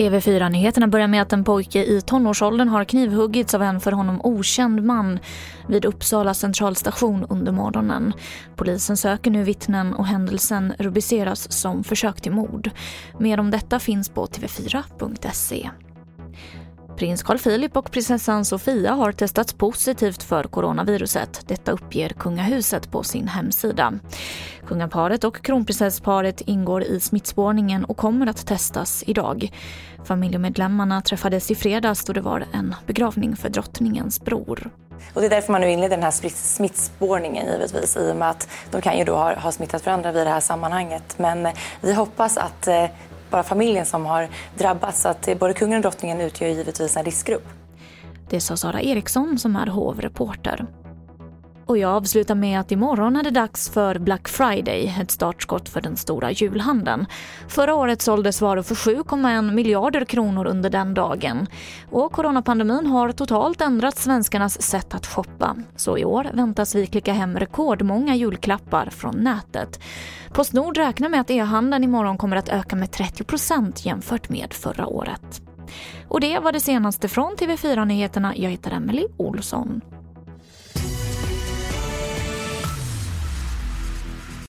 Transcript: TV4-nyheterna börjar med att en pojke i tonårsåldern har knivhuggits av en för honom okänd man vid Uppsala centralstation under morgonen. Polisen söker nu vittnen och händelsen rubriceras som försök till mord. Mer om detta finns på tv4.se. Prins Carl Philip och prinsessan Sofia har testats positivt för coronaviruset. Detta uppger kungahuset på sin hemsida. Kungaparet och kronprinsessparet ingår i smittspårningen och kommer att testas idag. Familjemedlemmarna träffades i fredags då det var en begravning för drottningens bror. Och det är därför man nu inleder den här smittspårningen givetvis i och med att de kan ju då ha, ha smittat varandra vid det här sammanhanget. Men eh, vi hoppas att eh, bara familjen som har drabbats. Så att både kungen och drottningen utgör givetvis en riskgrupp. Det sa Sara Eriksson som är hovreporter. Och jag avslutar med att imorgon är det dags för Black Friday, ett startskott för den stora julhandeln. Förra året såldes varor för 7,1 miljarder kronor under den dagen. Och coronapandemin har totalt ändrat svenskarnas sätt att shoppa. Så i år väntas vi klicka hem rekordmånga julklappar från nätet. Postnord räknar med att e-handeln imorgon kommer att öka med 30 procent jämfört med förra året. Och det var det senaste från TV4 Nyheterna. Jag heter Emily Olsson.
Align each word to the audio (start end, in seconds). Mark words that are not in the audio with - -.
TV4-nyheterna 0.00 0.88
börjar 0.88 1.08
med 1.08 1.22
att 1.22 1.32
en 1.32 1.44
pojke 1.44 1.84
i 1.84 2.00
tonårsåldern 2.00 2.68
har 2.68 2.84
knivhuggits 2.84 3.54
av 3.54 3.62
en 3.62 3.80
för 3.80 3.92
honom 3.92 4.20
okänd 4.24 4.82
man 4.82 5.18
vid 5.68 5.84
Uppsala 5.84 6.34
centralstation 6.34 7.26
under 7.28 7.52
morgonen. 7.52 8.12
Polisen 8.56 8.96
söker 8.96 9.30
nu 9.30 9.42
vittnen 9.42 9.94
och 9.94 10.06
händelsen 10.06 10.72
rubriceras 10.78 11.52
som 11.52 11.84
försök 11.84 12.20
till 12.20 12.32
mord. 12.32 12.70
Mer 13.18 13.40
om 13.40 13.50
detta 13.50 13.78
finns 13.78 14.08
på 14.08 14.26
tv4.se. 14.26 15.70
Prins 17.00 17.22
Carl 17.22 17.38
Philip 17.38 17.76
och 17.76 17.90
prinsessan 17.90 18.44
Sofia 18.44 18.92
har 18.92 19.12
testats 19.12 19.52
positivt 19.52 20.22
för 20.22 20.44
coronaviruset. 20.44 21.42
Detta 21.46 21.72
uppger 21.72 22.08
kungahuset 22.08 22.90
på 22.90 23.02
sin 23.02 23.28
hemsida. 23.28 23.92
Kungaparet 24.66 25.24
och 25.24 25.42
kronprinsessparet 25.42 26.40
ingår 26.40 26.82
i 26.82 27.00
smittspårningen 27.00 27.84
och 27.84 27.96
kommer 27.96 28.26
att 28.26 28.46
testas 28.46 29.04
idag. 29.06 29.52
Familjemedlemmarna 30.04 31.02
träffades 31.02 31.50
i 31.50 31.54
fredags 31.54 32.04
då 32.04 32.12
det 32.12 32.20
var 32.20 32.44
en 32.52 32.74
begravning 32.86 33.36
för 33.36 33.48
drottningens 33.48 34.20
bror. 34.20 34.70
Och 35.14 35.20
det 35.20 35.26
är 35.26 35.30
därför 35.30 35.52
man 35.52 35.60
nu 35.60 35.70
inleder 35.70 35.96
den 35.96 36.04
här 36.04 36.30
smittspårningen 36.30 37.46
givetvis 37.46 37.96
i 37.96 38.12
och 38.12 38.16
med 38.16 38.30
att 38.30 38.48
de 38.70 38.80
kan 38.80 38.98
ju 38.98 39.04
då 39.04 39.14
ha, 39.14 39.34
ha 39.34 39.52
smittat 39.52 39.86
varandra 39.86 40.12
vid 40.12 40.26
det 40.26 40.30
här 40.30 40.40
sammanhanget. 40.40 41.18
Men 41.18 41.46
eh, 41.46 41.52
vi 41.80 41.94
hoppas 41.94 42.36
att 42.36 42.66
eh, 42.66 42.84
bara 43.30 43.42
familjen 43.42 43.86
som 43.86 44.06
har 44.06 44.28
drabbats. 44.58 45.02
Så 45.02 45.08
att 45.08 45.28
både 45.38 45.54
kungen 45.54 45.76
och 45.76 45.82
drottningen 45.82 46.20
utgör 46.20 46.48
givetvis 46.48 46.96
en 46.96 47.04
riskgrupp. 47.04 47.48
Det 48.30 48.40
sa 48.40 48.56
Sara 48.56 48.82
Eriksson 48.82 49.38
som 49.38 49.56
är 49.56 49.66
hovreporter. 49.66 50.66
Och 51.70 51.78
jag 51.78 51.90
avslutar 51.90 52.34
med 52.34 52.60
att 52.60 52.72
imorgon 52.72 53.16
är 53.16 53.22
det 53.22 53.30
dags 53.30 53.70
för 53.70 53.98
Black 53.98 54.28
Friday, 54.28 54.94
ett 55.00 55.10
startskott 55.10 55.68
för 55.68 55.80
den 55.80 55.96
stora 55.96 56.30
julhandeln. 56.30 57.06
Förra 57.48 57.74
året 57.74 58.02
såldes 58.02 58.40
varor 58.40 58.62
för 58.62 58.74
7,1 58.74 59.52
miljarder 59.52 60.04
kronor 60.04 60.46
under 60.46 60.70
den 60.70 60.94
dagen. 60.94 61.46
Och 61.90 62.12
coronapandemin 62.12 62.86
har 62.86 63.12
totalt 63.12 63.60
ändrat 63.60 63.96
svenskarnas 63.96 64.62
sätt 64.62 64.94
att 64.94 65.06
shoppa. 65.06 65.56
Så 65.76 65.98
i 65.98 66.04
år 66.04 66.26
väntas 66.32 66.74
vi 66.74 66.86
klicka 66.86 67.12
hem 67.12 67.38
rekordmånga 67.38 68.14
julklappar 68.14 68.90
från 68.90 69.16
nätet. 69.16 69.80
Postnord 70.32 70.76
räknar 70.76 71.08
med 71.08 71.20
att 71.20 71.30
e-handeln 71.30 71.84
imorgon 71.84 72.18
kommer 72.18 72.36
att 72.36 72.48
öka 72.48 72.76
med 72.76 72.90
30 72.90 73.24
procent 73.24 73.86
jämfört 73.86 74.28
med 74.28 74.52
förra 74.52 74.86
året. 74.86 75.42
Och 76.08 76.20
det 76.20 76.38
var 76.38 76.52
det 76.52 76.60
senaste 76.60 77.08
från 77.08 77.36
TV4 77.36 77.84
Nyheterna. 77.84 78.36
Jag 78.36 78.50
heter 78.50 78.70
Emily 78.70 79.06
Olsson. 79.16 79.80